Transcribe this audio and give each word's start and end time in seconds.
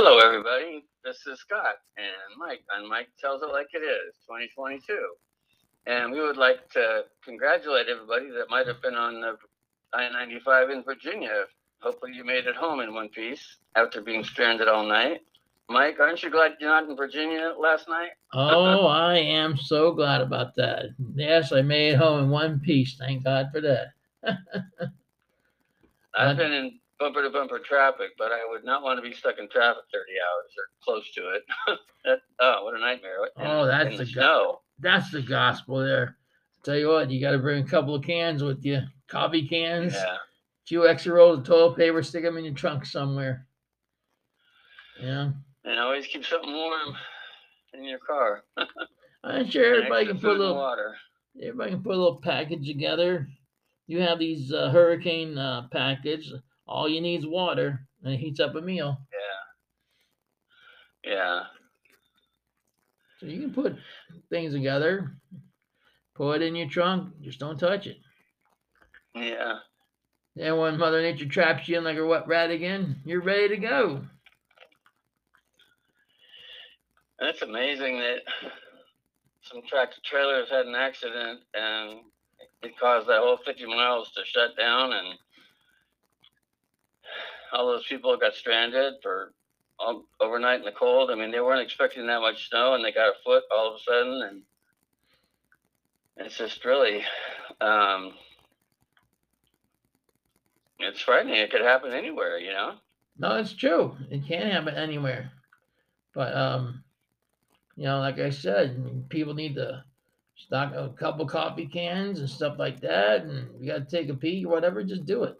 Hello, 0.00 0.18
everybody. 0.18 0.84
This 1.02 1.26
is 1.26 1.40
Scott 1.40 1.74
and 1.96 2.38
Mike 2.38 2.62
and 2.76 2.88
Mike 2.88 3.08
Tells 3.20 3.42
It 3.42 3.46
Like 3.46 3.66
It 3.74 3.78
Is 3.78 4.14
2022. 4.28 4.96
And 5.88 6.12
we 6.12 6.20
would 6.20 6.36
like 6.36 6.70
to 6.74 7.02
congratulate 7.24 7.88
everybody 7.88 8.30
that 8.30 8.48
might 8.48 8.68
have 8.68 8.80
been 8.80 8.94
on 8.94 9.20
the 9.20 9.36
I 9.92 10.08
95 10.08 10.70
in 10.70 10.84
Virginia. 10.84 11.46
Hopefully, 11.80 12.12
you 12.14 12.24
made 12.24 12.46
it 12.46 12.54
home 12.54 12.78
in 12.78 12.94
one 12.94 13.08
piece 13.08 13.56
after 13.74 14.00
being 14.00 14.22
stranded 14.22 14.68
all 14.68 14.86
night. 14.86 15.22
Mike, 15.68 15.98
aren't 15.98 16.22
you 16.22 16.30
glad 16.30 16.52
you're 16.60 16.70
not 16.70 16.88
in 16.88 16.94
Virginia 16.94 17.54
last 17.58 17.88
night? 17.88 18.10
Oh, 18.32 18.86
I 18.86 19.16
am 19.16 19.56
so 19.56 19.90
glad 19.90 20.20
about 20.20 20.54
that. 20.54 20.90
Yes, 21.16 21.50
I 21.50 21.62
made 21.62 21.94
it 21.94 21.96
home 21.96 22.22
in 22.22 22.30
one 22.30 22.60
piece. 22.60 22.96
Thank 22.96 23.24
God 23.24 23.48
for 23.52 23.60
that. 23.62 23.88
I've 26.16 26.36
been 26.36 26.52
in 26.52 26.78
bumper 26.98 27.22
to 27.22 27.30
bumper 27.30 27.58
traffic, 27.58 28.10
but 28.18 28.32
I 28.32 28.40
would 28.48 28.64
not 28.64 28.82
want 28.82 29.02
to 29.02 29.08
be 29.08 29.14
stuck 29.14 29.38
in 29.38 29.48
traffic 29.48 29.82
30 29.92 30.02
hours 30.20 30.52
or 30.56 30.64
close 30.84 31.10
to 31.12 31.30
it. 31.30 31.42
that, 32.04 32.18
oh, 32.40 32.64
what 32.64 32.74
a 32.74 32.80
nightmare. 32.80 33.16
In- 33.36 33.46
Oh, 33.46 33.66
that's 33.66 33.96
the 33.98 34.04
the 34.04 34.12
go- 34.12 34.60
That's 34.80 35.10
the 35.10 35.22
gospel 35.22 35.78
there. 35.78 36.16
Tell 36.64 36.76
you 36.76 36.88
what, 36.88 37.10
you 37.10 37.20
got 37.20 37.32
to 37.32 37.38
bring 37.38 37.62
a 37.64 37.66
couple 37.68 37.94
of 37.94 38.02
cans 38.04 38.42
with 38.42 38.64
you, 38.64 38.80
coffee 39.08 39.46
cans, 39.46 39.94
Yeah. 39.94 40.16
few 40.66 40.88
extra 40.88 41.14
rolls 41.14 41.38
of 41.38 41.44
toilet 41.44 41.76
paper, 41.76 42.02
stick 42.02 42.24
them 42.24 42.36
in 42.36 42.44
your 42.44 42.54
trunk 42.54 42.84
somewhere. 42.84 43.46
Yeah, 45.00 45.30
And 45.64 45.78
always 45.78 46.06
keep 46.08 46.24
something 46.24 46.52
warm 46.52 46.96
in 47.74 47.84
your 47.84 48.00
car. 48.00 48.42
I'm 49.24 49.48
sure 49.48 49.76
everybody 49.76 50.06
can 50.06 50.18
put 50.18 50.30
a 50.36 50.38
little. 50.38 50.56
water. 50.56 50.96
Everybody 51.40 51.70
can 51.70 51.82
put 51.84 51.94
a 51.94 51.96
little 51.98 52.20
package 52.20 52.66
together. 52.66 53.28
You 53.86 54.00
have 54.00 54.18
these 54.18 54.52
uh, 54.52 54.70
hurricane 54.70 55.38
uh, 55.38 55.68
package. 55.70 56.32
All 56.68 56.88
you 56.88 57.00
need 57.00 57.20
is 57.20 57.26
water, 57.26 57.86
and 58.04 58.12
it 58.12 58.18
heats 58.18 58.40
up 58.40 58.54
a 58.54 58.60
meal. 58.60 58.98
Yeah. 61.04 61.12
Yeah. 61.12 61.42
So 63.18 63.26
you 63.26 63.40
can 63.40 63.52
put 63.52 63.76
things 64.30 64.52
together, 64.52 65.12
put 66.14 66.42
it 66.42 66.46
in 66.46 66.54
your 66.54 66.68
trunk, 66.68 67.14
just 67.22 67.40
don't 67.40 67.58
touch 67.58 67.86
it. 67.86 67.96
Yeah. 69.14 69.58
Then 70.36 70.58
when 70.58 70.78
Mother 70.78 71.02
Nature 71.02 71.26
traps 71.26 71.66
you 71.66 71.78
in 71.78 71.84
like 71.84 71.96
a 71.96 72.06
wet 72.06 72.28
rat 72.28 72.50
again, 72.50 73.00
you're 73.04 73.22
ready 73.22 73.48
to 73.48 73.56
go. 73.56 74.02
And 77.18 77.28
it's 77.28 77.42
amazing 77.42 77.98
that 77.98 78.18
some 79.42 79.62
tractor 79.66 80.00
trailers 80.04 80.50
had 80.50 80.66
an 80.66 80.76
accident 80.76 81.40
and 81.54 82.00
it 82.62 82.78
caused 82.78 83.08
that 83.08 83.18
whole 83.18 83.38
50 83.44 83.66
miles 83.66 84.12
to 84.12 84.24
shut 84.24 84.56
down 84.56 84.92
and 84.92 85.18
all 87.52 87.66
those 87.66 87.86
people 87.86 88.16
got 88.16 88.34
stranded 88.34 88.94
for 89.02 89.32
all, 89.78 90.04
overnight 90.20 90.60
in 90.60 90.64
the 90.64 90.72
cold. 90.72 91.10
I 91.10 91.14
mean, 91.14 91.30
they 91.30 91.40
weren't 91.40 91.62
expecting 91.62 92.06
that 92.06 92.20
much 92.20 92.48
snow 92.48 92.74
and 92.74 92.84
they 92.84 92.92
got 92.92 93.08
a 93.08 93.22
foot 93.24 93.44
all 93.54 93.68
of 93.68 93.74
a 93.76 93.82
sudden. 93.82 94.22
And 94.22 94.42
it's 96.26 96.36
just 96.36 96.64
really, 96.64 97.02
um, 97.60 98.14
it's 100.78 101.00
frightening. 101.00 101.36
It 101.36 101.50
could 101.50 101.60
happen 101.60 101.92
anywhere, 101.92 102.38
you 102.38 102.52
know? 102.52 102.74
No, 103.18 103.36
it's 103.36 103.52
true. 103.52 103.96
It 104.10 104.26
can 104.26 104.50
happen 104.50 104.74
anywhere. 104.74 105.32
But 106.14 106.34
um, 106.36 106.82
you 107.76 107.84
know, 107.84 108.00
like 108.00 108.18
I 108.18 108.30
said, 108.30 109.08
people 109.08 109.34
need 109.34 109.54
to 109.56 109.84
stock 110.36 110.72
a 110.74 110.88
couple 110.90 111.26
coffee 111.26 111.66
cans 111.66 112.20
and 112.20 112.28
stuff 112.28 112.58
like 112.58 112.80
that, 112.80 113.22
and 113.22 113.48
you 113.60 113.70
got 113.70 113.88
to 113.88 113.96
take 113.96 114.08
a 114.08 114.14
pee 114.14 114.44
or 114.44 114.52
whatever. 114.52 114.82
Just 114.82 115.06
do 115.06 115.24
it. 115.24 115.36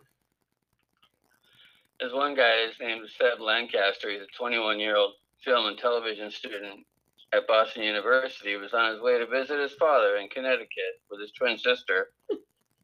There's 2.01 2.13
one 2.13 2.37
guy, 2.37 2.69
his 2.69 2.79
name 2.79 3.03
is 3.03 3.13
Seb 3.17 3.41
Lancaster. 3.41 4.09
He's 4.09 4.23
a 4.23 4.39
21 4.39 4.79
year 4.79 4.97
old 4.97 5.15
film 5.45 5.67
and 5.67 5.77
television 5.77 6.31
student 6.31 6.87
at 7.33 7.49
Boston 7.49 7.83
University. 7.83 8.51
He 8.51 8.57
was 8.57 8.73
on 8.73 8.93
his 8.93 9.03
way 9.03 9.19
to 9.19 9.27
visit 9.27 9.59
his 9.59 9.73
father 9.73 10.17
in 10.17 10.29
Connecticut 10.29 11.03
with 11.11 11.21
his 11.21 11.33
twin 11.33 11.59
sister, 11.59 12.11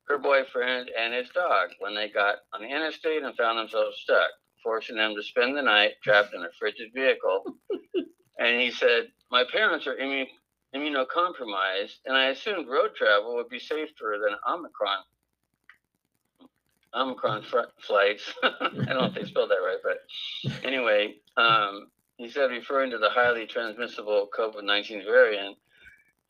her 0.09 0.19
boyfriend, 0.19 0.91
and 0.99 1.15
his 1.15 1.29
dog 1.29 1.71
when 1.79 1.95
they 1.95 2.09
got 2.09 2.39
on 2.53 2.63
the 2.63 2.69
interstate 2.69 3.23
and 3.23 3.37
found 3.37 3.57
themselves 3.57 3.99
stuck, 3.99 4.31
forcing 4.65 4.97
them 4.97 5.15
to 5.15 5.23
spend 5.23 5.57
the 5.57 5.63
night 5.63 5.93
trapped 6.03 6.35
in 6.35 6.43
a 6.43 6.51
frigid 6.59 6.91
vehicle. 6.93 7.45
and 8.41 8.61
he 8.61 8.73
said, 8.73 9.13
My 9.31 9.45
parents 9.53 9.87
are 9.87 9.95
immu- 9.95 10.27
immunocompromised, 10.75 11.99
and 12.05 12.17
I 12.17 12.31
assumed 12.31 12.67
road 12.67 12.97
travel 12.97 13.37
would 13.37 13.49
be 13.49 13.61
safer 13.61 14.19
than 14.21 14.37
Omicron 14.53 15.05
Omicron 16.95 17.43
fr- 17.43 17.73
flights. 17.79 18.33
I 18.43 18.53
don't 18.61 18.87
know 18.87 19.05
if 19.05 19.15
they 19.15 19.25
spelled 19.25 19.51
that 19.51 19.57
right, 19.57 19.79
but 19.83 20.65
anyway, 20.65 21.17
um, 21.37 21.89
he 22.17 22.29
said, 22.29 22.51
referring 22.51 22.91
to 22.93 22.99
the 22.99 23.11
highly 23.11 23.47
transmissible 23.47 24.29
COVID 24.37 24.65
19 24.65 25.05
variant, 25.05 25.57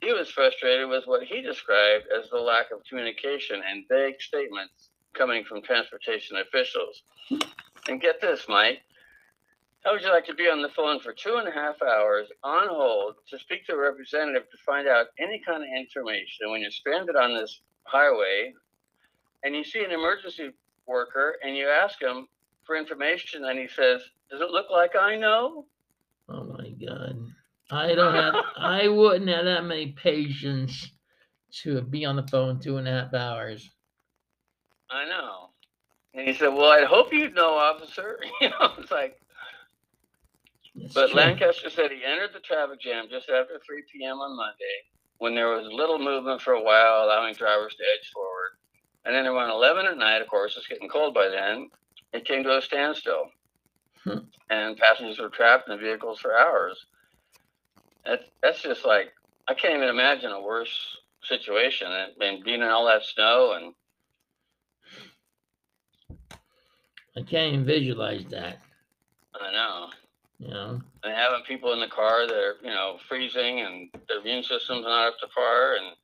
he 0.01 0.11
was 0.11 0.29
frustrated 0.29 0.89
with 0.89 1.05
what 1.05 1.23
he 1.23 1.41
described 1.41 2.05
as 2.15 2.29
the 2.29 2.37
lack 2.37 2.71
of 2.71 2.83
communication 2.89 3.61
and 3.67 3.85
vague 3.89 4.19
statements 4.19 4.89
coming 5.13 5.43
from 5.45 5.61
transportation 5.61 6.37
officials. 6.37 7.03
And 7.87 8.01
get 8.01 8.19
this, 8.19 8.45
Mike. 8.49 8.79
How 9.83 9.93
would 9.93 10.01
you 10.01 10.11
like 10.11 10.25
to 10.25 10.33
be 10.33 10.49
on 10.49 10.63
the 10.63 10.69
phone 10.69 10.99
for 10.99 11.13
two 11.13 11.35
and 11.35 11.47
a 11.47 11.51
half 11.51 11.79
hours 11.83 12.27
on 12.43 12.67
hold 12.67 13.15
to 13.29 13.37
speak 13.37 13.67
to 13.67 13.73
a 13.73 13.77
representative 13.77 14.49
to 14.49 14.57
find 14.65 14.87
out 14.87 15.07
any 15.19 15.39
kind 15.45 15.61
of 15.61 15.69
information 15.77 16.49
when 16.49 16.61
you're 16.61 16.71
stranded 16.71 17.15
on 17.15 17.35
this 17.35 17.61
highway 17.83 18.51
and 19.45 19.55
you 19.55 19.63
see 19.63 19.83
an 19.83 19.91
emergency 19.91 20.49
worker 20.87 21.35
and 21.43 21.55
you 21.55 21.69
ask 21.69 22.01
him 22.01 22.27
for 22.65 22.75
information 22.75 23.45
and 23.45 23.59
he 23.59 23.67
says, 23.67 24.01
Does 24.29 24.41
it 24.41 24.49
look 24.49 24.69
like 24.71 24.95
I 24.99 25.15
know? 25.15 25.65
Oh 26.27 26.43
my 26.45 26.71
God, 26.83 27.15
I 27.71 27.93
don't 27.93 28.15
have. 28.15 28.35
I 28.57 28.87
wouldn't 28.87 29.29
have 29.29 29.45
that 29.45 29.63
many 29.63 29.91
patience 29.91 30.91
to 31.61 31.81
be 31.81 32.03
on 32.05 32.15
the 32.15 32.27
phone 32.27 32.59
two 32.59 32.77
and 32.77 32.87
a 32.87 32.91
half 32.91 33.13
hours. 33.13 33.69
I 34.89 35.05
know. 35.05 35.49
And 36.15 36.27
he 36.27 36.33
said, 36.33 36.49
Well, 36.49 36.71
I 36.71 36.85
hope 36.85 37.13
you 37.13 37.29
know, 37.31 37.55
officer. 37.55 38.19
You 38.41 38.49
know, 38.49 38.73
it's 38.79 38.91
like, 38.91 39.19
It's 40.75 40.93
but 40.93 41.11
true. 41.11 41.17
Lancaster 41.19 41.69
said 41.69 41.91
he 41.91 42.03
entered 42.03 42.31
the 42.33 42.39
traffic 42.39 42.81
jam 42.81 43.05
just 43.09 43.29
after 43.29 43.59
3 43.65 43.83
p.m. 43.93 44.17
on 44.17 44.35
Monday 44.35 44.77
when 45.19 45.35
there 45.35 45.49
was 45.49 45.67
little 45.71 45.99
movement 45.99 46.41
for 46.41 46.53
a 46.53 46.61
while, 46.61 47.05
allowing 47.05 47.33
drivers 47.35 47.75
to 47.75 47.83
edge 47.83 48.09
forward. 48.11 48.34
And 49.05 49.15
then 49.15 49.27
around 49.27 49.51
11 49.51 49.85
at 49.85 49.97
night, 49.97 50.21
of 50.21 50.27
course, 50.27 50.55
it's 50.57 50.67
getting 50.67 50.89
cold 50.89 51.13
by 51.13 51.29
then, 51.29 51.69
it 52.13 52.25
came 52.25 52.43
to 52.43 52.57
a 52.57 52.61
standstill. 52.61 53.29
Hmm. 54.03 54.19
And 54.49 54.77
passengers 54.77 55.19
were 55.19 55.29
trapped 55.29 55.69
in 55.69 55.75
the 55.75 55.81
vehicles 55.81 56.19
for 56.19 56.37
hours. 56.37 56.85
That's, 58.05 58.23
that's 58.41 58.61
just 58.61 58.85
like, 58.85 59.13
I 59.47 59.53
can't 59.53 59.75
even 59.75 59.89
imagine 59.89 60.31
a 60.31 60.41
worse 60.41 60.97
situation. 61.23 61.87
And 61.91 62.43
being 62.43 62.61
in 62.61 62.67
all 62.67 62.85
that 62.85 63.03
snow 63.03 63.53
and 63.53 63.73
I 67.17 67.21
can't 67.21 67.53
even 67.53 67.65
visualize 67.65 68.25
that. 68.31 68.59
I 69.39 69.51
know. 69.51 69.89
You 70.37 70.49
know, 70.49 70.81
and 71.03 71.13
having 71.13 71.45
people 71.47 71.71
in 71.71 71.79
the 71.79 71.87
car 71.87 72.27
that 72.27 72.35
are 72.35 72.55
you 72.61 72.69
know 72.69 72.97
freezing 73.07 73.61
and 73.61 73.89
their 74.09 74.19
immune 74.19 74.43
system's 74.43 74.83
not 74.83 75.07
up 75.07 75.19
to 75.19 75.27
par 75.27 75.75
and 75.75 75.95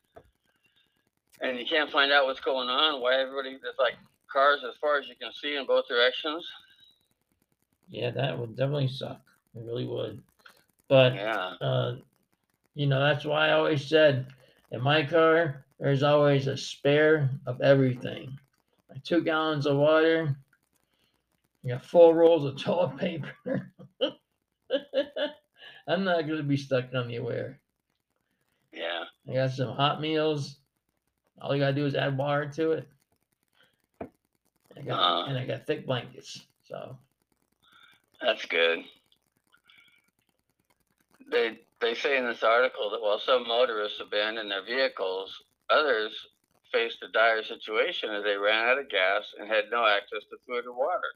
and 1.42 1.58
you 1.58 1.66
can't 1.66 1.92
find 1.92 2.12
out 2.12 2.26
what's 2.26 2.40
going 2.40 2.70
on 2.70 3.02
why 3.02 3.16
everybody 3.16 3.58
there's 3.62 3.76
like 3.80 3.96
cars 4.32 4.60
as 4.68 4.76
far 4.80 4.98
as 4.98 5.08
you 5.08 5.16
can 5.20 5.32
see 5.42 5.56
in 5.58 5.66
both 5.66 5.88
directions 5.88 6.46
yeah, 7.92 8.10
that 8.12 8.40
would 8.40 8.56
definitely 8.56 8.88
suck. 8.88 9.22
It 9.54 9.64
really 9.66 9.86
would. 9.86 10.24
But 10.88 11.14
yeah 11.14 11.54
uh, 11.62 11.96
you 12.74 12.88
know, 12.88 13.02
that's 13.02 13.26
why 13.26 13.50
I 13.50 13.54
always 13.54 13.86
said 13.86 14.28
in 14.72 14.82
my 14.82 15.06
car, 15.06 15.66
there's 15.78 16.04
always 16.04 16.48
a 16.48 16.56
spare 16.56 17.30
of 17.46 17.60
everything. 17.62 18.38
Like 18.90 19.04
two 19.04 19.22
gallons 19.22 19.66
of 19.66 19.78
water, 19.78 20.38
you 21.64 21.74
got 21.74 21.86
four 21.86 22.16
rolls 22.16 22.46
of 22.46 22.58
toilet 22.64 22.98
paper. 22.98 23.72
I'm 25.88 26.06
not 26.06 26.28
gonna 26.28 26.44
be 26.44 26.58
stuck 26.58 26.94
anywhere. 26.94 27.60
yeah 28.72 29.04
I 29.30 29.34
got 29.34 29.52
some 29.52 29.76
hot 29.76 30.00
meals. 30.00 30.61
All 31.42 31.56
you 31.56 31.62
gotta 31.62 31.74
do 31.74 31.86
is 31.86 31.96
add 31.96 32.18
water 32.18 32.48
to 32.56 32.72
it. 32.72 32.88
I 34.02 34.82
got, 34.82 35.00
Uh. 35.00 35.26
and 35.26 35.38
I 35.38 35.46
got 35.46 35.66
thick 35.66 35.86
blankets. 35.86 36.46
So 36.68 36.98
that's 38.22 38.46
good 38.46 38.86
they 41.32 41.60
they 41.80 41.96
say 41.96 42.18
in 42.18 42.26
this 42.26 42.44
article 42.44 42.90
that 42.92 43.02
while 43.02 43.20
some 43.20 43.48
motorists 43.48 44.00
abandoned 44.00 44.52
their 44.52 44.64
vehicles 44.64 45.44
others 45.70 46.12
faced 46.72 47.02
a 47.04 47.08
dire 47.12 47.44
situation 47.44 48.12
as 48.12 48.24
they 48.24 48.36
ran 48.36 48.68
out 48.70 48.78
of 48.78 48.90
gas 48.90 49.24
and 49.40 49.48
had 49.48 49.66
no 49.72 49.86
access 49.88 50.24
to 50.30 50.38
food 50.46 50.66
or 50.68 50.74
water 50.74 51.16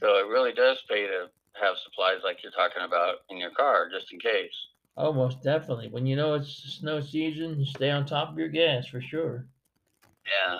so 0.00 0.18
it 0.18 0.26
really 0.28 0.52
does 0.52 0.82
pay 0.88 1.06
to 1.06 1.28
have 1.60 1.76
supplies 1.84 2.20
like 2.24 2.42
you're 2.42 2.52
talking 2.52 2.82
about 2.82 3.16
in 3.30 3.36
your 3.36 3.50
car 3.50 3.88
just 3.90 4.12
in 4.12 4.18
case 4.18 4.56
oh 4.98 5.12
most 5.12 5.42
definitely. 5.42 5.88
When 5.88 6.06
you 6.06 6.16
know 6.16 6.34
it's 6.34 6.78
snow 6.78 7.00
season, 7.00 7.58
you 7.58 7.64
stay 7.64 7.90
on 7.90 8.04
top 8.04 8.30
of 8.30 8.38
your 8.38 8.48
gas 8.48 8.86
for 8.86 9.00
sure. 9.00 9.46
yeah 10.26 10.58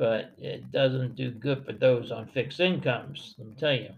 but 0.00 0.32
it 0.38 0.72
doesn't 0.72 1.14
do 1.14 1.30
good 1.30 1.62
for 1.62 1.74
those 1.74 2.10
on 2.10 2.26
fixed 2.28 2.58
incomes. 2.58 3.34
Let 3.36 3.48
me 3.48 3.54
tell 3.58 3.74
you. 3.74 3.90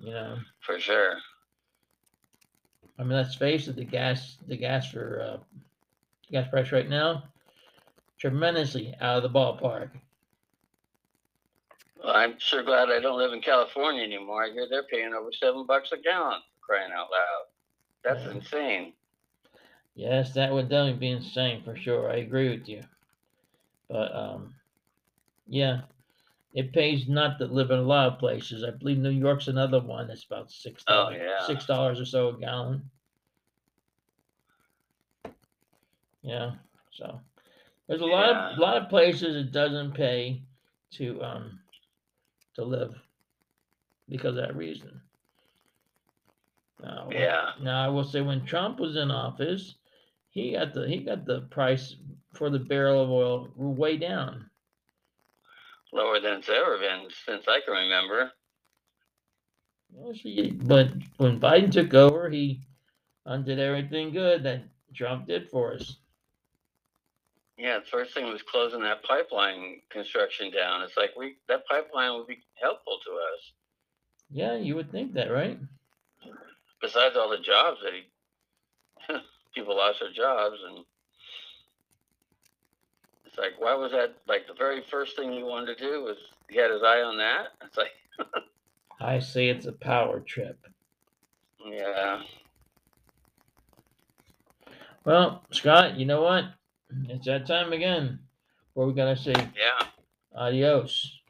You 0.00 0.10
know, 0.10 0.38
for 0.58 0.80
sure. 0.80 1.14
I 2.98 3.04
mean, 3.04 3.12
let's 3.12 3.36
face 3.36 3.68
it, 3.68 3.76
the 3.76 3.84
gas, 3.84 4.38
the 4.48 4.56
gas 4.56 4.90
for 4.90 5.22
uh, 5.22 5.60
gas 6.32 6.50
price 6.50 6.72
right 6.72 6.88
now, 6.88 7.22
tremendously 8.18 8.92
out 9.00 9.18
of 9.18 9.22
the 9.22 9.30
ballpark. 9.38 9.90
Well, 12.02 12.12
I'm 12.16 12.34
sure 12.38 12.64
glad 12.64 12.90
I 12.90 12.98
don't 12.98 13.18
live 13.18 13.32
in 13.32 13.42
California 13.42 14.02
anymore. 14.02 14.42
I 14.42 14.50
hear 14.50 14.66
they're 14.68 14.82
paying 14.82 15.14
over 15.14 15.30
seven 15.30 15.66
bucks 15.66 15.92
a 15.92 15.98
gallon. 15.98 16.40
Crying 16.72 16.92
out 16.92 17.08
loud, 17.12 17.44
that's 18.02 18.26
Yeah. 18.26 18.32
insane. 18.32 18.94
Yes, 19.94 20.32
that 20.34 20.52
would 20.52 20.70
definitely 20.70 21.00
be 21.00 21.10
insane 21.10 21.62
for 21.64 21.76
sure. 21.76 22.10
I 22.10 22.16
agree 22.16 22.48
with 22.48 22.68
you. 22.68 22.82
But 23.88 24.14
um, 24.14 24.54
yeah, 25.48 25.82
it 26.54 26.72
pays 26.72 27.08
not 27.08 27.38
to 27.38 27.46
live 27.46 27.70
in 27.70 27.78
a 27.78 27.82
lot 27.82 28.12
of 28.12 28.18
places. 28.18 28.64
I 28.64 28.70
believe 28.70 28.98
New 28.98 29.10
York's 29.10 29.48
another 29.48 29.80
one 29.80 30.08
that's 30.08 30.24
about 30.24 30.50
six 30.50 30.84
Oh, 30.88 31.10
dollars, 31.10 31.18
yeah. 31.20 31.46
six 31.46 31.66
dollars 31.66 32.00
or 32.00 32.06
so 32.06 32.30
a 32.30 32.38
gallon. 32.40 32.90
Yeah, 36.22 36.52
so 36.92 37.20
there's 37.88 38.00
a 38.00 38.06
lot 38.06 38.30
of 38.30 38.58
Yeah. 38.58 38.58
lot 38.58 38.82
of 38.82 38.88
places 38.88 39.36
it 39.36 39.52
doesn't 39.52 39.94
pay 39.94 40.42
to 40.92 41.22
um 41.22 41.60
to 42.54 42.64
live 42.64 42.94
because 44.08 44.30
of 44.36 44.36
that 44.36 44.56
reason. 44.56 45.02
Now, 46.82 47.08
Yeah. 47.10 47.52
now 47.60 47.84
I 47.84 47.88
will 47.88 48.04
say 48.04 48.20
when 48.20 48.44
Trump 48.44 48.80
was 48.80 48.96
in 48.96 49.10
office, 49.10 49.76
he 50.30 50.52
got 50.52 50.74
the 50.74 50.88
he 50.88 50.98
got 50.98 51.24
the 51.24 51.42
price 51.42 51.96
for 52.34 52.50
the 52.50 52.58
barrel 52.58 53.02
of 53.02 53.10
oil 53.10 53.52
way 53.56 53.96
down. 53.96 54.50
Lower 55.92 56.20
than 56.20 56.38
it's 56.38 56.48
ever 56.48 56.78
been 56.78 57.08
since 57.26 57.46
I 57.48 57.60
can 57.60 57.74
remember. 57.74 58.32
But 60.64 60.92
when 61.18 61.38
Biden 61.38 61.70
took 61.70 61.94
over, 61.94 62.30
he 62.30 62.62
undid 63.26 63.58
everything 63.58 64.12
good 64.12 64.42
that 64.44 64.62
Trump 64.94 65.26
did 65.26 65.48
for 65.50 65.74
us. 65.74 65.98
Yeah, 67.58 67.78
the 67.80 67.84
first 67.86 68.14
thing 68.14 68.26
was 68.26 68.42
closing 68.42 68.80
that 68.82 69.04
pipeline 69.04 69.82
construction 69.90 70.50
down. 70.50 70.82
It's 70.82 70.96
like 70.96 71.10
we 71.16 71.36
that 71.48 71.66
pipeline 71.66 72.14
would 72.18 72.26
be 72.26 72.42
helpful 72.60 72.98
to 73.04 73.12
us. 73.12 73.52
Yeah, 74.30 74.56
you 74.56 74.74
would 74.74 74.90
think 74.90 75.12
that, 75.12 75.30
right? 75.30 75.58
Besides 76.82 77.16
all 77.16 77.30
the 77.30 77.38
jobs 77.38 77.78
that 77.84 77.92
he 77.94 79.14
people 79.54 79.76
lost 79.76 80.00
their 80.00 80.12
jobs 80.12 80.56
and 80.68 80.84
it's 83.24 83.38
like 83.38 83.52
why 83.58 83.74
was 83.74 83.92
that 83.92 84.16
like 84.28 84.46
the 84.46 84.54
very 84.54 84.82
first 84.90 85.16
thing 85.16 85.32
he 85.32 85.42
wanted 85.42 85.76
to 85.78 85.84
do 85.84 86.02
was 86.04 86.16
he 86.50 86.58
had 86.58 86.70
his 86.70 86.82
eye 86.82 87.00
on 87.02 87.16
that? 87.18 87.48
It's 87.64 87.76
like 87.78 87.92
I 89.00 89.18
say 89.20 89.48
it's 89.48 89.66
a 89.66 89.72
power 89.72 90.20
trip. 90.20 90.58
yeah. 91.66 92.20
Well, 95.04 95.44
Scott, 95.50 95.96
you 95.98 96.06
know 96.06 96.22
what? 96.22 96.44
It's 97.08 97.26
that 97.26 97.46
time 97.46 97.72
again 97.72 98.20
where 98.74 98.86
we're 98.86 98.92
gonna 98.92 99.16
say 99.16 99.32
Yeah. 99.34 99.86
adios 100.36 101.20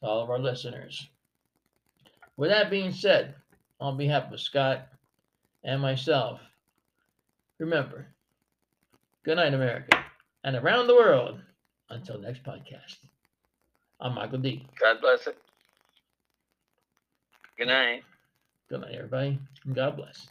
to 0.00 0.06
all 0.06 0.20
of 0.22 0.30
our 0.30 0.38
listeners. 0.38 1.08
With 2.36 2.50
that 2.50 2.70
being 2.70 2.92
said, 2.92 3.34
on 3.80 3.96
behalf 3.96 4.32
of 4.32 4.40
Scott 4.40 4.88
and 5.64 5.80
myself, 5.80 6.40
remember, 7.58 8.06
good 9.24 9.36
night, 9.36 9.54
America, 9.54 10.04
and 10.44 10.56
around 10.56 10.86
the 10.86 10.94
world. 10.94 11.40
Until 11.88 12.18
next 12.18 12.42
podcast, 12.42 12.96
I'm 14.00 14.14
Michael 14.14 14.38
D. 14.38 14.66
God 14.80 15.00
bless 15.00 15.26
it. 15.28 15.38
Good 17.56 17.68
night. 17.68 18.02
Good 18.68 18.80
night, 18.80 18.94
everybody, 18.94 19.38
and 19.64 19.74
God 19.74 19.96
bless. 19.96 20.26